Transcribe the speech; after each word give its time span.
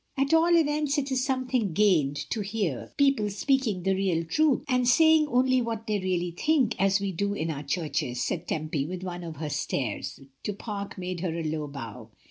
"At 0.17 0.33
all 0.33 0.57
events 0.57 0.97
it 0.97 1.11
is 1.11 1.23
something 1.23 1.73
gained 1.73 2.15
to 2.31 2.41
hear 2.41 2.69
72 2.69 2.73
MRS. 2.73 2.75
DYMOND. 2.75 2.97
people 2.97 3.29
speaking 3.29 3.83
the 3.83 3.93
real 3.93 4.23
truth, 4.25 4.63
and 4.67 4.85
sa3ring 4.85 5.27
only 5.27 5.61
what 5.61 5.85
they 5.85 5.99
really 5.99 6.31
think, 6.31 6.75
as 6.81 6.99
we 6.99 7.11
do 7.11 7.35
in 7.35 7.51
our 7.51 7.61
churches," 7.61 8.19
said 8.25 8.47
Tempy, 8.47 8.83
with 8.87 9.03
one 9.03 9.23
of 9.23 9.35
her 9.35 9.49
stares. 9.51 10.19
Du 10.41 10.53
Pare 10.53 10.89
made 10.97 11.19
her 11.19 11.37
a 11.37 11.43
low 11.43 11.67
bow. 11.67 12.09